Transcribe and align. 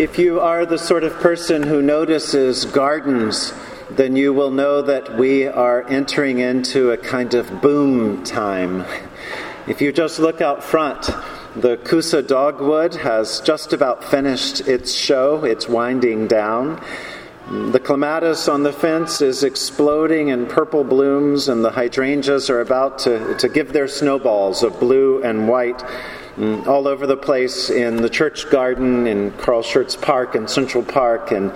If 0.00 0.18
you 0.18 0.40
are 0.40 0.64
the 0.64 0.78
sort 0.78 1.04
of 1.04 1.12
person 1.18 1.62
who 1.62 1.82
notices 1.82 2.64
gardens, 2.64 3.52
then 3.90 4.16
you 4.16 4.32
will 4.32 4.50
know 4.50 4.80
that 4.80 5.18
we 5.18 5.46
are 5.46 5.86
entering 5.90 6.38
into 6.38 6.92
a 6.92 6.96
kind 6.96 7.34
of 7.34 7.60
boom 7.60 8.24
time. 8.24 8.86
If 9.68 9.82
you 9.82 9.92
just 9.92 10.18
look 10.18 10.40
out 10.40 10.64
front, 10.64 11.10
the 11.54 11.76
Kousa 11.76 12.26
dogwood 12.26 12.94
has 12.94 13.40
just 13.40 13.74
about 13.74 14.02
finished 14.02 14.66
its 14.66 14.94
show, 14.94 15.44
it's 15.44 15.68
winding 15.68 16.28
down. 16.28 16.82
The 17.50 17.80
clematis 17.80 18.48
on 18.48 18.62
the 18.62 18.72
fence 18.72 19.20
is 19.20 19.44
exploding 19.44 20.28
in 20.28 20.46
purple 20.46 20.82
blooms, 20.82 21.46
and 21.46 21.62
the 21.62 21.72
hydrangeas 21.72 22.48
are 22.48 22.62
about 22.62 23.00
to, 23.00 23.34
to 23.36 23.50
give 23.50 23.74
their 23.74 23.86
snowballs 23.86 24.62
of 24.62 24.80
blue 24.80 25.22
and 25.22 25.46
white 25.46 25.84
all 26.38 26.88
over 26.88 27.06
the 27.06 27.16
place 27.16 27.70
in 27.70 27.96
the 27.96 28.10
church 28.10 28.48
garden, 28.50 29.06
in 29.06 29.30
Carl 29.32 29.62
Schurz 29.62 29.96
Park, 29.96 30.34
and 30.34 30.48
Central 30.48 30.84
Park, 30.84 31.30
and 31.30 31.52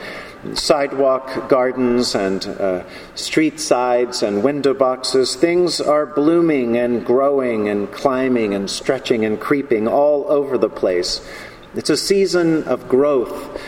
sidewalk 0.53 1.49
gardens 1.49 2.15
and 2.15 2.47
uh, 2.47 2.85
street 3.15 3.59
sides 3.59 4.23
and 4.23 4.45
window 4.45 4.75
boxes. 4.75 5.37
Things 5.37 5.81
are 5.81 6.07
blooming 6.07 6.77
and 6.77 7.05
growing 7.05 7.69
and 7.69 7.91
climbing 7.91 8.55
and 8.55 8.69
stretching 8.69 9.25
and 9.25 9.41
creeping 9.41 9.89
all 9.89 10.31
over 10.31 10.59
the 10.59 10.69
place. 10.69 11.27
It's 11.75 11.91
a 11.91 11.97
season 11.97 12.65
of 12.65 12.89
growth 12.89 13.61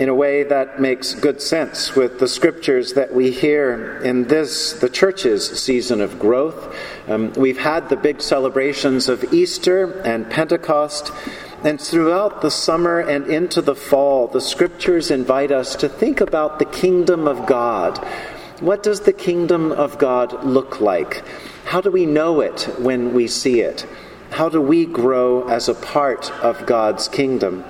in 0.00 0.08
a 0.08 0.14
way 0.14 0.42
that 0.42 0.80
makes 0.80 1.12
good 1.12 1.42
sense 1.42 1.94
with 1.94 2.18
the 2.18 2.26
scriptures 2.26 2.94
that 2.94 3.12
we 3.12 3.30
hear 3.30 4.00
in 4.02 4.26
this, 4.28 4.72
the 4.72 4.88
church's 4.88 5.46
season 5.62 6.00
of 6.00 6.18
growth. 6.18 6.74
Um, 7.06 7.34
we've 7.34 7.58
had 7.58 7.90
the 7.90 7.96
big 7.96 8.22
celebrations 8.22 9.10
of 9.10 9.30
Easter 9.30 10.00
and 10.00 10.30
Pentecost, 10.30 11.12
and 11.62 11.78
throughout 11.78 12.40
the 12.40 12.50
summer 12.50 13.00
and 13.00 13.26
into 13.26 13.60
the 13.60 13.74
fall, 13.74 14.26
the 14.26 14.40
scriptures 14.40 15.10
invite 15.10 15.52
us 15.52 15.76
to 15.76 15.88
think 15.90 16.22
about 16.22 16.58
the 16.58 16.64
kingdom 16.64 17.28
of 17.28 17.44
God. 17.44 17.98
What 18.60 18.82
does 18.82 19.00
the 19.00 19.12
kingdom 19.12 19.70
of 19.70 19.98
God 19.98 20.44
look 20.44 20.80
like? 20.80 21.22
How 21.66 21.82
do 21.82 21.90
we 21.90 22.06
know 22.06 22.40
it 22.40 22.62
when 22.78 23.12
we 23.12 23.26
see 23.26 23.60
it? 23.60 23.86
How 24.30 24.48
do 24.48 24.62
we 24.62 24.86
grow 24.86 25.46
as 25.48 25.68
a 25.68 25.74
part 25.74 26.30
of 26.42 26.64
God's 26.64 27.06
kingdom? 27.06 27.64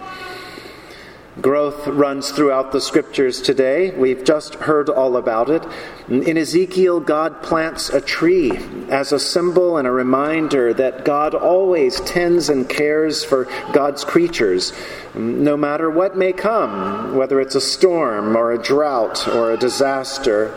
Growth 1.41 1.87
runs 1.87 2.31
throughout 2.31 2.73
the 2.73 2.81
scriptures 2.81 3.41
today. 3.41 3.93
We've 3.93 4.25
just 4.25 4.57
heard 4.57 4.91
all 4.91 5.17
about 5.17 5.49
it. 5.49 5.65
In 6.09 6.37
Ezekiel, 6.37 7.01
God 7.01 7.43
plants 7.43 7.89
a 7.89 8.01
tree 8.01 8.53
as 8.91 9.13
a 9.13 9.19
symbol 9.19 9.79
and 9.79 9.89
a 9.89 9.93
reminder 9.93 10.75
that 10.75 11.05
God 11.05 11.35
always 11.35 12.01
tends 12.01 12.51
and 12.51 12.69
cares 12.69 13.25
for 13.25 13.47
God's 13.73 14.05
creatures, 14.05 14.73
no 15.15 15.57
matter 15.57 15.89
what 15.89 16.17
may 16.17 16.33
come, 16.33 17.17
whether 17.17 17.41
it's 17.41 17.55
a 17.55 17.61
storm 17.61 18.37
or 18.37 18.53
a 18.53 18.63
drought 18.63 19.27
or 19.29 19.53
a 19.53 19.57
disaster. 19.57 20.55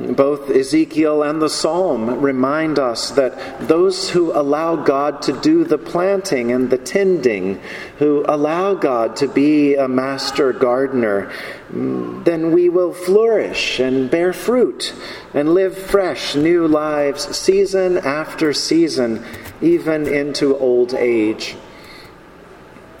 Both 0.00 0.50
Ezekiel 0.50 1.22
and 1.22 1.40
the 1.40 1.48
Psalm 1.48 2.20
remind 2.20 2.78
us 2.78 3.10
that 3.12 3.68
those 3.68 4.10
who 4.10 4.32
allow 4.32 4.76
God 4.76 5.22
to 5.22 5.32
do 5.40 5.64
the 5.64 5.78
planting 5.78 6.52
and 6.52 6.70
the 6.70 6.78
tending, 6.78 7.60
who 7.98 8.24
allow 8.26 8.74
God 8.74 9.16
to 9.16 9.28
be 9.28 9.74
a 9.74 9.88
master 9.88 10.52
gardener, 10.52 11.30
mm, 11.70 12.24
then 12.24 12.52
we 12.52 12.68
will 12.68 12.92
flourish 12.92 13.78
and 13.78 14.10
bear 14.10 14.32
fruit 14.32 14.94
and 15.34 15.54
live 15.54 15.76
fresh, 15.76 16.34
new 16.34 16.66
lives, 16.66 17.36
season 17.36 17.98
after 17.98 18.52
season, 18.52 19.24
even 19.60 20.06
into 20.06 20.56
old 20.58 20.94
age. 20.94 21.56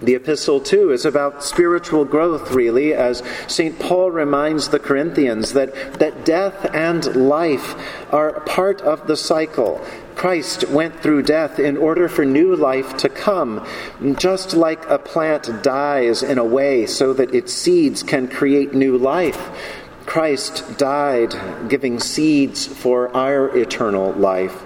The 0.02 0.14
epistle, 0.14 0.60
too, 0.60 0.92
is 0.92 1.04
about 1.04 1.44
spiritual 1.44 2.06
growth, 2.06 2.52
really, 2.52 2.94
as 2.94 3.22
St. 3.48 3.78
Paul 3.78 4.10
reminds 4.10 4.68
the 4.68 4.78
Corinthians 4.78 5.52
that, 5.52 5.98
that 5.98 6.24
death 6.24 6.74
and 6.74 7.28
life 7.28 7.74
are 8.10 8.40
part 8.40 8.80
of 8.80 9.06
the 9.06 9.16
cycle. 9.16 9.84
Christ 10.14 10.68
went 10.68 11.00
through 11.00 11.24
death 11.24 11.58
in 11.58 11.76
order 11.76 12.08
for 12.08 12.24
new 12.24 12.56
life 12.56 12.96
to 12.98 13.08
come, 13.10 13.66
just 14.16 14.54
like 14.54 14.88
a 14.88 14.98
plant 14.98 15.62
dies 15.62 16.22
in 16.22 16.38
a 16.38 16.44
way 16.44 16.86
so 16.86 17.12
that 17.12 17.34
its 17.34 17.52
seeds 17.52 18.02
can 18.02 18.26
create 18.26 18.72
new 18.72 18.96
life. 18.96 19.50
Christ 20.06 20.78
died, 20.78 21.34
giving 21.68 22.00
seeds 22.00 22.66
for 22.66 23.14
our 23.14 23.56
eternal 23.56 24.12
life. 24.12 24.64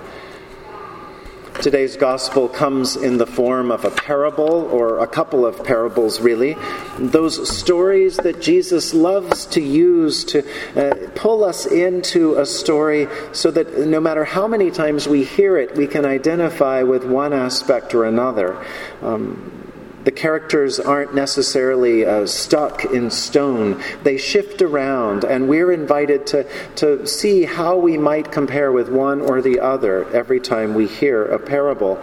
Today's 1.64 1.96
gospel 1.96 2.46
comes 2.46 2.94
in 2.94 3.16
the 3.16 3.26
form 3.26 3.70
of 3.70 3.86
a 3.86 3.90
parable, 3.90 4.68
or 4.70 4.98
a 4.98 5.06
couple 5.06 5.46
of 5.46 5.64
parables, 5.64 6.20
really. 6.20 6.58
Those 6.98 7.48
stories 7.48 8.18
that 8.18 8.42
Jesus 8.42 8.92
loves 8.92 9.46
to 9.46 9.62
use 9.62 10.24
to 10.24 10.44
uh, 10.76 11.08
pull 11.14 11.42
us 11.42 11.64
into 11.64 12.34
a 12.34 12.44
story 12.44 13.08
so 13.32 13.50
that 13.50 13.78
no 13.78 13.98
matter 13.98 14.26
how 14.26 14.46
many 14.46 14.70
times 14.70 15.08
we 15.08 15.24
hear 15.24 15.56
it, 15.56 15.74
we 15.74 15.86
can 15.86 16.04
identify 16.04 16.82
with 16.82 17.02
one 17.06 17.32
aspect 17.32 17.94
or 17.94 18.04
another. 18.04 18.62
Um, 19.00 19.72
the 20.04 20.12
characters 20.12 20.78
aren't 20.78 21.14
necessarily 21.14 22.04
uh, 22.04 22.26
stuck 22.26 22.84
in 22.84 23.10
stone. 23.10 23.82
They 24.02 24.16
shift 24.16 24.62
around, 24.62 25.24
and 25.24 25.48
we're 25.48 25.72
invited 25.72 26.26
to, 26.28 26.46
to 26.76 27.06
see 27.06 27.44
how 27.44 27.76
we 27.76 27.96
might 27.96 28.30
compare 28.30 28.70
with 28.70 28.88
one 28.88 29.20
or 29.20 29.40
the 29.40 29.60
other 29.60 30.04
every 30.14 30.40
time 30.40 30.74
we 30.74 30.86
hear 30.86 31.24
a 31.24 31.38
parable. 31.38 32.02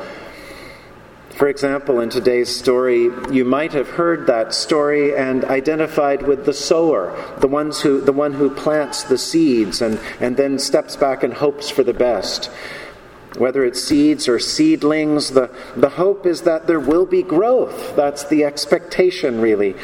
For 1.35 1.47
example, 1.47 2.01
in 2.01 2.09
today's 2.09 2.55
story, 2.55 3.09
you 3.31 3.45
might 3.45 3.73
have 3.73 3.89
heard 3.89 4.27
that 4.27 4.53
story 4.53 5.15
and 5.15 5.43
identified 5.45 6.21
with 6.21 6.45
the 6.45 6.53
sower, 6.53 7.15
the, 7.39 7.47
ones 7.47 7.81
who, 7.81 8.01
the 8.01 8.11
one 8.11 8.33
who 8.33 8.49
plants 8.49 9.03
the 9.03 9.17
seeds 9.17 9.81
and, 9.81 9.99
and 10.19 10.37
then 10.37 10.59
steps 10.59 10.95
back 10.95 11.23
and 11.23 11.33
hopes 11.33 11.69
for 11.69 11.83
the 11.83 11.93
best 11.93 12.51
whether 13.37 13.63
it's 13.63 13.81
seeds 13.81 14.27
or 14.27 14.39
seedlings, 14.39 15.31
the, 15.31 15.49
the 15.75 15.89
hope 15.89 16.25
is 16.25 16.41
that 16.41 16.67
there 16.67 16.79
will 16.79 17.05
be 17.05 17.23
growth. 17.23 17.95
That's 17.95 18.25
the 18.25 18.43
expectation, 18.43 19.41
really. 19.41 19.75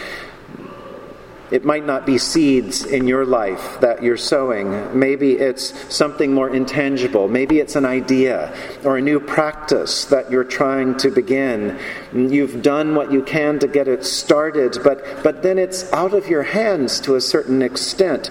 It 1.50 1.64
might 1.64 1.86
not 1.86 2.06
be 2.06 2.18
seeds 2.18 2.84
in 2.84 3.08
your 3.08 3.26
life 3.26 3.80
that 3.80 4.04
you're 4.04 4.18
sowing. 4.18 5.00
Maybe 5.00 5.34
it's 5.34 5.74
something 5.96 6.34
more 6.34 6.50
intangible. 6.50 7.30
Maybe 7.30 7.60
it's 7.60 7.78
an 7.78 7.86
idea 7.86 8.54
or 8.84 8.98
a 8.98 9.02
new 9.02 9.22
practice 9.22 10.04
that 10.06 10.30
you're 10.30 10.44
trying 10.44 10.98
to 10.98 11.10
begin. 11.10 11.80
You've 12.14 12.62
done 12.62 12.96
what 12.96 13.14
you 13.14 13.24
can 13.24 13.60
to 13.60 13.68
get 13.68 13.88
it 13.88 14.04
started, 14.04 14.80
but, 14.84 15.02
but 15.24 15.42
then 15.42 15.58
it's 15.58 15.92
out 15.94 16.14
of 16.14 16.28
your 16.28 16.44
hands 16.44 17.00
to 17.02 17.16
a 17.16 17.22
certain 17.22 17.62
extent. 17.62 18.30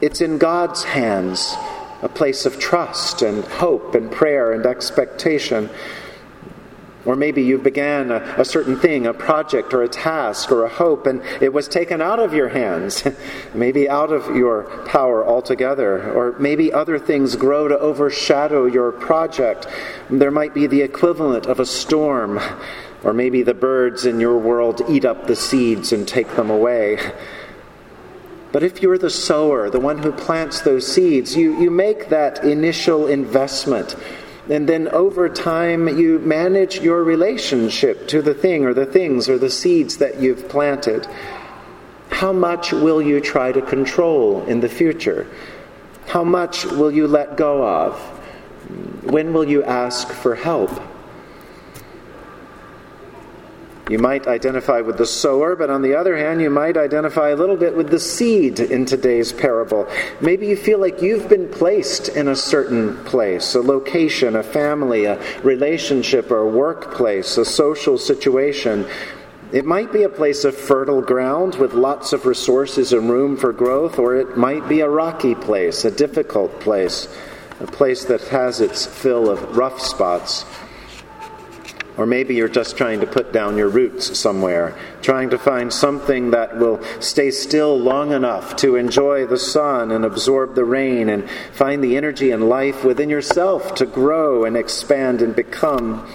It's 0.00 0.20
in 0.20 0.38
God's 0.38 0.82
hands 0.82 1.54
a 2.02 2.08
place 2.08 2.44
of 2.44 2.58
trust 2.58 3.22
and 3.22 3.44
hope 3.44 3.94
and 3.94 4.10
prayer 4.10 4.52
and 4.52 4.66
expectation. 4.66 5.70
Or 7.04 7.16
maybe 7.16 7.42
you 7.42 7.58
began 7.58 8.12
a, 8.12 8.34
a, 8.38 8.44
certain 8.44 8.78
thing, 8.78 9.06
a 9.06 9.14
project 9.14 9.74
or 9.74 9.82
a 9.82 9.88
task 9.88 10.52
or 10.52 10.64
a 10.64 10.68
hope, 10.68 11.06
and 11.06 11.20
it 11.40 11.52
was 11.52 11.66
taken 11.66 12.00
out 12.00 12.20
of 12.20 12.32
your 12.32 12.50
hands, 12.50 13.02
maybe 13.54 13.88
out 13.88 14.12
of 14.12 14.36
your 14.36 14.64
power 14.86 15.26
altogether. 15.26 16.12
Or 16.12 16.38
maybe 16.38 16.72
other 16.72 17.00
things 17.00 17.34
grow 17.34 17.66
to 17.66 17.78
overshadow 17.78 18.66
your 18.66 18.92
project. 18.92 19.66
There 20.10 20.30
might 20.30 20.54
be 20.54 20.68
the 20.68 20.82
equivalent 20.82 21.46
of 21.46 21.58
a 21.58 21.66
storm, 21.66 22.40
or 23.02 23.12
maybe 23.12 23.42
the 23.42 23.54
birds 23.54 24.06
in 24.06 24.20
your 24.20 24.38
world 24.38 24.82
eat 24.88 25.04
up 25.04 25.26
the 25.26 25.36
seeds 25.36 25.92
and 25.92 26.06
take 26.06 26.36
them 26.36 26.50
away. 26.50 26.98
But 28.52 28.62
if 28.62 28.82
you're 28.82 28.98
the 28.98 29.10
sower, 29.10 29.70
the 29.70 29.80
one 29.80 29.98
who 29.98 30.12
plants 30.12 30.60
those 30.60 30.86
seeds, 30.86 31.34
you, 31.34 31.58
you 31.58 31.70
make 31.70 32.10
that 32.10 32.44
initial 32.44 33.06
investment. 33.06 33.96
And 34.50 34.68
then 34.68 34.88
over 34.88 35.28
time, 35.28 35.88
you 35.88 36.18
manage 36.18 36.80
your 36.80 37.02
relationship 37.02 38.08
to 38.08 38.20
the 38.20 38.34
thing 38.34 38.66
or 38.66 38.74
the 38.74 38.84
things 38.84 39.28
or 39.28 39.38
the 39.38 39.50
seeds 39.50 39.96
that 39.98 40.20
you've 40.20 40.48
planted. 40.48 41.06
How 42.10 42.32
much 42.32 42.72
will 42.72 43.00
you 43.00 43.20
try 43.20 43.52
to 43.52 43.62
control 43.62 44.44
in 44.44 44.60
the 44.60 44.68
future? 44.68 45.26
How 46.06 46.22
much 46.22 46.66
will 46.66 46.90
you 46.90 47.06
let 47.08 47.36
go 47.36 47.66
of? 47.66 47.98
When 49.04 49.32
will 49.32 49.48
you 49.48 49.64
ask 49.64 50.08
for 50.08 50.34
help? 50.34 50.70
You 53.92 53.98
might 53.98 54.26
identify 54.26 54.80
with 54.80 54.96
the 54.96 55.04
sower, 55.04 55.54
but 55.54 55.68
on 55.68 55.82
the 55.82 55.94
other 55.94 56.16
hand, 56.16 56.40
you 56.40 56.48
might 56.48 56.78
identify 56.78 57.28
a 57.28 57.36
little 57.36 57.58
bit 57.58 57.76
with 57.76 57.90
the 57.90 58.00
seed 58.00 58.58
in 58.58 58.86
today's 58.86 59.34
parable. 59.34 59.86
Maybe 60.18 60.46
you 60.46 60.56
feel 60.56 60.78
like 60.78 61.02
you've 61.02 61.28
been 61.28 61.46
placed 61.50 62.08
in 62.08 62.28
a 62.28 62.34
certain 62.34 62.96
place, 63.04 63.54
a 63.54 63.60
location, 63.60 64.34
a 64.34 64.42
family, 64.42 65.04
a 65.04 65.20
relationship, 65.42 66.30
or 66.30 66.38
a 66.38 66.48
workplace, 66.48 67.36
a 67.36 67.44
social 67.44 67.98
situation. 67.98 68.86
It 69.52 69.66
might 69.66 69.92
be 69.92 70.04
a 70.04 70.08
place 70.08 70.44
of 70.44 70.56
fertile 70.56 71.02
ground 71.02 71.56
with 71.56 71.74
lots 71.74 72.14
of 72.14 72.24
resources 72.24 72.94
and 72.94 73.10
room 73.10 73.36
for 73.36 73.52
growth, 73.52 73.98
or 73.98 74.16
it 74.16 74.38
might 74.38 74.66
be 74.70 74.80
a 74.80 74.88
rocky 74.88 75.34
place, 75.34 75.84
a 75.84 75.90
difficult 75.90 76.60
place, 76.60 77.14
a 77.60 77.66
place 77.66 78.06
that 78.06 78.22
has 78.28 78.62
its 78.62 78.86
fill 78.86 79.28
of 79.28 79.54
rough 79.54 79.82
spots. 79.82 80.46
Or 81.96 82.06
maybe 82.06 82.34
you're 82.34 82.48
just 82.48 82.76
trying 82.76 83.00
to 83.00 83.06
put 83.06 83.32
down 83.32 83.58
your 83.58 83.68
roots 83.68 84.18
somewhere, 84.18 84.76
trying 85.02 85.30
to 85.30 85.38
find 85.38 85.70
something 85.72 86.30
that 86.30 86.58
will 86.58 86.82
stay 87.00 87.30
still 87.30 87.78
long 87.78 88.12
enough 88.12 88.56
to 88.56 88.76
enjoy 88.76 89.26
the 89.26 89.38
sun 89.38 89.90
and 89.90 90.04
absorb 90.04 90.54
the 90.54 90.64
rain 90.64 91.10
and 91.10 91.28
find 91.52 91.84
the 91.84 91.96
energy 91.96 92.30
and 92.30 92.48
life 92.48 92.82
within 92.82 93.10
yourself 93.10 93.74
to 93.74 93.84
grow 93.84 94.44
and 94.44 94.56
expand 94.56 95.20
and 95.20 95.36
become 95.36 96.08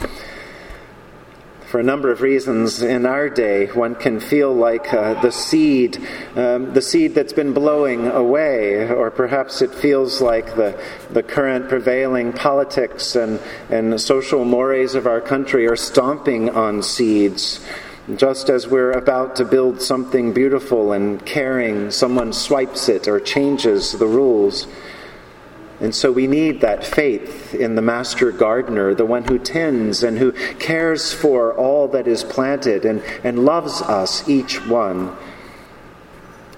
for 1.68 1.82
a 1.82 1.84
number 1.84 2.10
of 2.12 2.22
reasons 2.22 2.82
in 2.82 3.06
our 3.06 3.30
day, 3.30 3.68
one 3.68 3.94
can 3.94 4.22
feel 4.22 4.54
like 4.54 4.94
uh, 4.94 5.22
the 5.22 5.32
seed, 5.32 5.98
um, 6.38 6.74
the 6.74 6.82
seed 6.82 7.14
that's 7.14 7.34
been 7.34 7.54
blowing 7.54 8.08
away, 8.08 8.90
or 8.90 9.12
perhaps 9.12 9.62
it 9.62 9.74
feels 9.74 10.22
like 10.22 10.56
the, 10.56 10.82
the 11.12 11.22
current 11.22 11.68
prevailing 11.68 12.32
politics 12.32 13.18
and, 13.18 13.42
and 13.70 14.00
social 14.00 14.46
mores 14.46 14.96
of 14.96 15.08
our 15.08 15.20
country 15.20 15.68
are 15.68 15.76
stomping 15.76 16.50
on 16.50 16.82
seeds. 16.82 17.60
Just 18.16 18.48
as 18.48 18.66
we're 18.66 18.94
about 18.94 19.36
to 19.36 19.44
build 19.44 19.82
something 19.82 20.32
beautiful 20.32 20.94
and 20.94 21.26
caring, 21.26 21.92
someone 21.92 22.32
swipes 22.32 22.88
it 22.88 23.10
or 23.10 23.20
changes 23.20 23.92
the 23.92 24.08
rules. 24.08 24.68
And 25.80 25.94
so 25.94 26.12
we 26.12 26.26
need 26.26 26.62
that 26.62 26.84
faith 26.84 27.54
in 27.54 27.76
the 27.76 27.84
master 27.84 28.32
gardener, 28.32 28.96
the 28.96 29.06
one 29.06 29.26
who 29.26 29.38
tends 29.38 30.02
and 30.02 30.18
who 30.18 30.32
cares 30.58 31.14
for 31.14 31.54
all 31.54 31.88
that 31.90 32.08
is 32.08 32.24
planted 32.24 32.84
and, 32.84 33.04
and 33.24 33.46
loves 33.46 33.82
us, 33.84 34.28
each 34.28 34.66
one. 34.66 35.16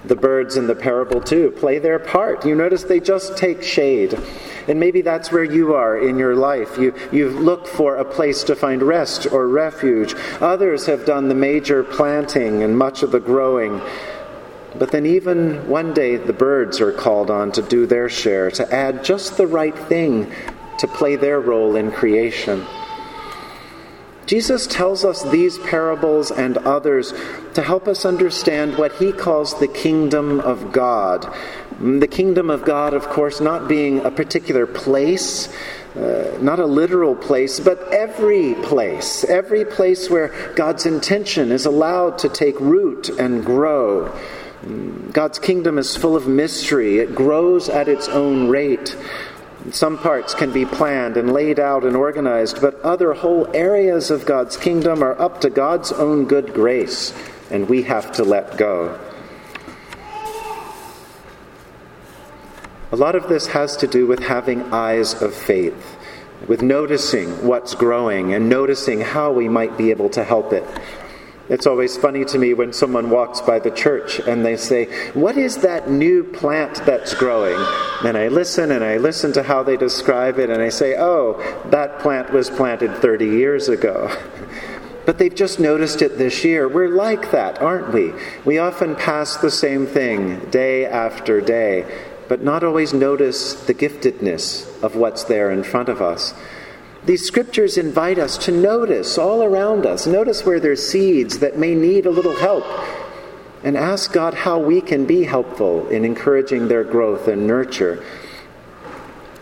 The 0.06 0.16
birds 0.16 0.56
in 0.56 0.66
the 0.66 0.74
parable, 0.74 1.20
too, 1.20 1.50
play 1.50 1.78
their 1.78 1.98
part. 1.98 2.46
You 2.46 2.54
notice 2.54 2.84
they 2.84 3.00
just 3.00 3.36
take 3.36 3.62
shade. 3.62 4.18
And 4.66 4.80
maybe 4.80 5.02
that's 5.02 5.30
where 5.30 5.44
you 5.44 5.74
are 5.74 5.98
in 5.98 6.18
your 6.18 6.34
life. 6.34 6.78
You, 6.78 6.94
you 7.12 7.28
look 7.28 7.66
for 7.66 7.96
a 7.96 8.04
place 8.04 8.42
to 8.44 8.56
find 8.56 8.82
rest 8.82 9.26
or 9.30 9.48
refuge. 9.48 10.14
Others 10.40 10.86
have 10.86 11.04
done 11.04 11.28
the 11.28 11.34
major 11.34 11.84
planting 11.84 12.62
and 12.62 12.78
much 12.78 13.02
of 13.02 13.10
the 13.10 13.20
growing. 13.20 13.82
But 14.78 14.92
then, 14.92 15.04
even 15.04 15.68
one 15.68 15.92
day, 15.92 16.16
the 16.16 16.32
birds 16.32 16.80
are 16.80 16.92
called 16.92 17.30
on 17.30 17.52
to 17.52 17.62
do 17.62 17.86
their 17.86 18.08
share, 18.08 18.50
to 18.52 18.72
add 18.72 19.04
just 19.04 19.36
the 19.36 19.46
right 19.46 19.76
thing 19.76 20.32
to 20.78 20.86
play 20.86 21.16
their 21.16 21.40
role 21.40 21.76
in 21.76 21.90
creation. 21.90 22.64
Jesus 24.30 24.68
tells 24.68 25.04
us 25.04 25.24
these 25.24 25.58
parables 25.58 26.30
and 26.30 26.56
others 26.58 27.12
to 27.54 27.62
help 27.62 27.88
us 27.88 28.04
understand 28.04 28.78
what 28.78 28.92
he 28.92 29.10
calls 29.10 29.58
the 29.58 29.66
kingdom 29.66 30.38
of 30.38 30.70
God. 30.70 31.26
The 31.80 32.06
kingdom 32.06 32.48
of 32.48 32.64
God, 32.64 32.94
of 32.94 33.08
course, 33.08 33.40
not 33.40 33.66
being 33.66 33.98
a 34.06 34.10
particular 34.12 34.68
place, 34.68 35.52
uh, 35.96 36.38
not 36.40 36.60
a 36.60 36.66
literal 36.66 37.16
place, 37.16 37.58
but 37.58 37.92
every 37.92 38.54
place, 38.54 39.24
every 39.24 39.64
place 39.64 40.08
where 40.08 40.28
God's 40.54 40.86
intention 40.86 41.50
is 41.50 41.66
allowed 41.66 42.18
to 42.18 42.28
take 42.28 42.60
root 42.60 43.08
and 43.08 43.44
grow. 43.44 44.16
God's 45.12 45.38
kingdom 45.38 45.78
is 45.78 45.96
full 45.96 46.16
of 46.16 46.28
mystery. 46.28 46.98
It 46.98 47.14
grows 47.14 47.68
at 47.68 47.88
its 47.88 48.08
own 48.08 48.48
rate. 48.48 48.96
Some 49.70 49.98
parts 49.98 50.34
can 50.34 50.52
be 50.52 50.64
planned 50.64 51.16
and 51.16 51.32
laid 51.32 51.58
out 51.58 51.84
and 51.84 51.96
organized, 51.96 52.60
but 52.60 52.80
other 52.80 53.14
whole 53.14 53.48
areas 53.54 54.10
of 54.10 54.26
God's 54.26 54.56
kingdom 54.56 55.02
are 55.02 55.18
up 55.20 55.40
to 55.42 55.50
God's 55.50 55.92
own 55.92 56.26
good 56.26 56.52
grace, 56.54 57.14
and 57.50 57.68
we 57.68 57.82
have 57.82 58.12
to 58.12 58.24
let 58.24 58.56
go. 58.56 58.98
A 62.92 62.96
lot 62.96 63.14
of 63.14 63.28
this 63.28 63.46
has 63.48 63.76
to 63.78 63.86
do 63.86 64.06
with 64.06 64.20
having 64.20 64.62
eyes 64.72 65.14
of 65.22 65.34
faith, 65.34 65.96
with 66.48 66.60
noticing 66.60 67.46
what's 67.46 67.74
growing 67.74 68.34
and 68.34 68.48
noticing 68.48 69.00
how 69.00 69.30
we 69.30 69.48
might 69.48 69.78
be 69.78 69.90
able 69.90 70.08
to 70.10 70.24
help 70.24 70.52
it. 70.52 70.64
It's 71.50 71.66
always 71.66 71.96
funny 71.96 72.24
to 72.26 72.38
me 72.38 72.54
when 72.54 72.72
someone 72.72 73.10
walks 73.10 73.40
by 73.40 73.58
the 73.58 73.72
church 73.72 74.20
and 74.20 74.46
they 74.46 74.56
say, 74.56 74.84
What 75.14 75.36
is 75.36 75.56
that 75.58 75.90
new 75.90 76.22
plant 76.22 76.76
that's 76.86 77.12
growing? 77.12 77.58
And 78.04 78.16
I 78.16 78.28
listen 78.28 78.70
and 78.70 78.84
I 78.84 78.98
listen 78.98 79.32
to 79.32 79.42
how 79.42 79.64
they 79.64 79.76
describe 79.76 80.38
it 80.38 80.48
and 80.48 80.62
I 80.62 80.68
say, 80.68 80.94
Oh, 80.96 81.42
that 81.70 81.98
plant 81.98 82.32
was 82.32 82.48
planted 82.48 82.96
30 82.98 83.26
years 83.26 83.68
ago. 83.68 84.16
But 85.06 85.18
they've 85.18 85.34
just 85.34 85.58
noticed 85.58 86.02
it 86.02 86.18
this 86.18 86.44
year. 86.44 86.68
We're 86.68 86.94
like 86.94 87.32
that, 87.32 87.60
aren't 87.60 87.92
we? 87.92 88.12
We 88.44 88.58
often 88.58 88.94
pass 88.94 89.36
the 89.36 89.50
same 89.50 89.86
thing 89.86 90.38
day 90.50 90.84
after 90.84 91.40
day, 91.40 91.84
but 92.28 92.44
not 92.44 92.62
always 92.62 92.92
notice 92.92 93.54
the 93.54 93.74
giftedness 93.74 94.70
of 94.84 94.94
what's 94.94 95.24
there 95.24 95.50
in 95.50 95.64
front 95.64 95.88
of 95.88 96.00
us. 96.02 96.34
These 97.06 97.26
scriptures 97.26 97.78
invite 97.78 98.18
us 98.18 98.36
to 98.38 98.52
notice 98.52 99.16
all 99.16 99.42
around 99.42 99.86
us, 99.86 100.06
notice 100.06 100.44
where 100.44 100.60
there's 100.60 100.86
seeds 100.86 101.38
that 101.38 101.58
may 101.58 101.74
need 101.74 102.04
a 102.04 102.10
little 102.10 102.36
help, 102.36 102.64
and 103.64 103.76
ask 103.76 104.12
God 104.12 104.34
how 104.34 104.58
we 104.58 104.80
can 104.80 105.06
be 105.06 105.24
helpful 105.24 105.88
in 105.88 106.04
encouraging 106.04 106.68
their 106.68 106.84
growth 106.84 107.26
and 107.26 107.46
nurture. 107.46 108.04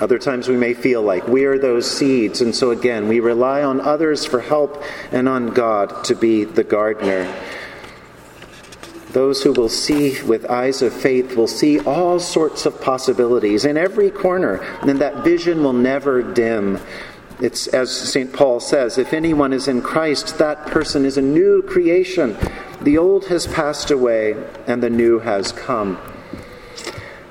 Other 0.00 0.18
times 0.18 0.46
we 0.46 0.56
may 0.56 0.74
feel 0.74 1.02
like 1.02 1.26
we 1.26 1.44
are 1.44 1.58
those 1.58 1.90
seeds, 1.90 2.40
and 2.40 2.54
so 2.54 2.70
again, 2.70 3.08
we 3.08 3.18
rely 3.18 3.64
on 3.64 3.80
others 3.80 4.24
for 4.24 4.40
help 4.40 4.80
and 5.10 5.28
on 5.28 5.48
God 5.48 6.04
to 6.04 6.14
be 6.14 6.44
the 6.44 6.62
gardener. 6.62 7.32
Those 9.10 9.42
who 9.42 9.52
will 9.52 9.68
see 9.68 10.22
with 10.22 10.48
eyes 10.48 10.82
of 10.82 10.92
faith 10.92 11.34
will 11.34 11.48
see 11.48 11.80
all 11.80 12.20
sorts 12.20 12.66
of 12.66 12.80
possibilities 12.80 13.64
in 13.64 13.76
every 13.76 14.10
corner, 14.10 14.58
and 14.82 15.00
that 15.00 15.24
vision 15.24 15.64
will 15.64 15.72
never 15.72 16.22
dim. 16.22 16.78
It's 17.40 17.68
as 17.68 17.90
St. 17.90 18.32
Paul 18.32 18.58
says 18.58 18.98
if 18.98 19.12
anyone 19.12 19.52
is 19.52 19.68
in 19.68 19.80
Christ, 19.80 20.38
that 20.38 20.66
person 20.66 21.04
is 21.04 21.16
a 21.16 21.22
new 21.22 21.62
creation. 21.62 22.36
The 22.80 22.98
old 22.98 23.26
has 23.26 23.46
passed 23.46 23.90
away 23.90 24.34
and 24.66 24.82
the 24.82 24.90
new 24.90 25.20
has 25.20 25.52
come. 25.52 26.00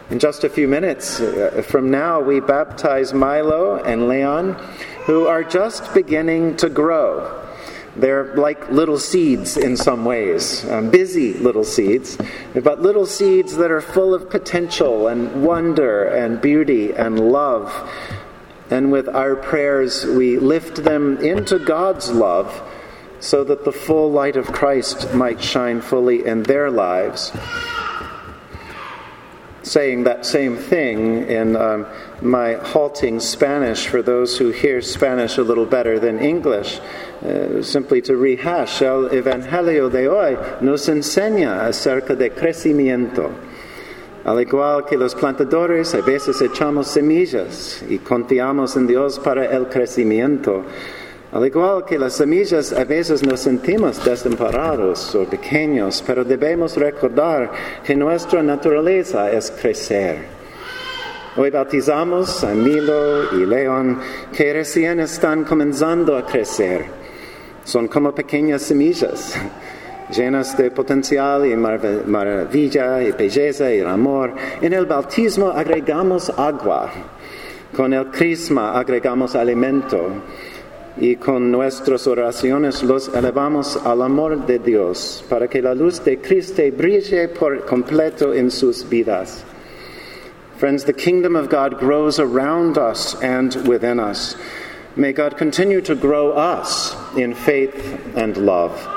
In 0.09 0.19
just 0.19 0.45
a 0.45 0.49
few 0.49 0.69
minutes 0.69 1.19
uh, 1.19 1.61
from 1.67 1.91
now, 1.91 2.21
we 2.21 2.39
baptize 2.39 3.13
Milo 3.13 3.75
and 3.83 4.07
Leon, 4.07 4.53
who 5.05 5.27
are 5.27 5.43
just 5.43 5.93
beginning 5.93 6.55
to 6.57 6.69
grow. 6.69 7.43
They're 7.97 8.35
like 8.35 8.69
little 8.69 8.99
seeds 8.99 9.57
in 9.57 9.75
some 9.75 10.05
ways, 10.05 10.63
um, 10.69 10.91
busy 10.91 11.33
little 11.33 11.63
seeds, 11.63 12.17
but 12.53 12.81
little 12.81 13.05
seeds 13.05 13.57
that 13.57 13.71
are 13.71 13.81
full 13.81 14.13
of 14.13 14.29
potential 14.29 15.07
and 15.07 15.43
wonder 15.43 16.05
and 16.05 16.39
beauty 16.39 16.93
and 16.93 17.19
love. 17.19 17.73
And 18.69 18.91
with 18.91 19.07
our 19.07 19.35
prayers, 19.35 20.05
we 20.05 20.37
lift 20.37 20.83
them 20.83 21.17
into 21.17 21.57
God's 21.57 22.11
love 22.11 22.61
so 23.19 23.43
that 23.43 23.65
the 23.65 23.71
full 23.71 24.11
light 24.11 24.35
of 24.35 24.47
Christ 24.47 25.13
might 25.13 25.41
shine 25.41 25.81
fully 25.81 26.25
in 26.25 26.43
their 26.43 26.69
lives. 26.69 27.31
Saying 29.63 30.03
that 30.03 30.25
same 30.25 30.55
thing 30.55 31.27
in 31.27 31.55
um, 31.55 31.85
my 32.21 32.53
halting 32.53 33.19
Spanish 33.19 33.87
for 33.87 34.01
those 34.01 34.37
who 34.37 34.51
hear 34.51 34.81
Spanish 34.81 35.37
a 35.37 35.43
little 35.43 35.65
better 35.65 35.99
than 35.99 36.19
English, 36.19 36.79
uh, 37.25 37.61
simply 37.61 38.01
to 38.01 38.15
rehash, 38.15 38.81
el 38.81 39.09
Evangelio 39.09 39.91
de 39.91 40.07
hoy 40.07 40.37
nos 40.61 40.87
enseña 40.87 41.67
acerca 41.67 42.15
de 42.15 42.29
crecimiento. 42.29 43.33
Al 44.27 44.41
igual 44.41 44.83
que 44.83 44.97
los 44.97 45.15
plantadores, 45.15 45.95
a 45.95 46.01
veces 46.01 46.41
echamos 46.41 46.87
semillas 46.87 47.81
y 47.87 47.97
confiamos 47.99 48.75
en 48.75 48.85
Dios 48.85 49.17
para 49.19 49.45
el 49.45 49.69
crecimiento. 49.69 50.63
Al 51.31 51.47
igual 51.47 51.85
que 51.85 51.97
las 51.97 52.15
semillas, 52.15 52.73
a 52.73 52.83
veces 52.83 53.23
nos 53.23 53.39
sentimos 53.39 54.03
desamparados 54.03 55.15
o 55.15 55.23
pequeños, 55.23 56.03
pero 56.05 56.25
debemos 56.25 56.75
recordar 56.75 57.53
que 57.85 57.95
nuestra 57.95 58.43
naturaleza 58.43 59.31
es 59.31 59.49
crecer. 59.49 60.17
Hoy 61.37 61.49
bautizamos 61.49 62.43
a 62.43 62.53
Milo 62.53 63.33
y 63.33 63.45
León, 63.45 63.97
que 64.35 64.51
recién 64.51 64.99
están 64.99 65.45
comenzando 65.45 66.17
a 66.17 66.25
crecer. 66.25 66.83
Son 67.63 67.87
como 67.87 68.13
pequeñas 68.13 68.61
semillas 68.63 69.39
llenas 70.09 70.57
de 70.57 70.71
potencial 70.71 71.45
y 71.45 71.55
maravilla 71.55 73.01
y 73.03 73.11
belleza 73.11 73.73
y 73.73 73.81
amor. 73.81 74.33
En 74.61 74.73
el 74.73 74.85
bautismo 74.85 75.49
agregamos 75.49 76.29
agua, 76.37 76.89
con 77.75 77.93
el 77.93 78.07
crisma 78.07 78.77
agregamos 78.77 79.35
alimento 79.35 80.09
y 80.99 81.15
con 81.15 81.51
nuestras 81.51 82.07
oraciones 82.07 82.83
los 82.83 83.09
elevamos 83.09 83.77
al 83.85 84.01
amor 84.01 84.45
de 84.45 84.59
Dios 84.59 85.23
para 85.29 85.47
que 85.47 85.61
la 85.61 85.75
luz 85.75 86.03
de 86.03 86.19
Cristo 86.19 86.63
brille 86.75 87.27
por 87.27 87.65
completo 87.65 88.33
en 88.33 88.49
sus 88.49 88.87
vidas. 88.87 89.43
Friends, 90.57 90.85
the 90.85 90.93
kingdom 90.93 91.35
of 91.35 91.49
God 91.49 91.77
grows 91.77 92.19
around 92.19 92.79
us 92.79 93.15
and 93.21 93.55
within 93.67 93.99
us. 93.99 94.35
May 94.95 95.13
God 95.13 95.37
continue 95.37 95.81
to 95.81 95.93
grow 95.93 96.31
us 96.31 96.95
in 97.15 97.35
faith 97.35 97.75
and 98.15 98.35
love. 98.37 98.96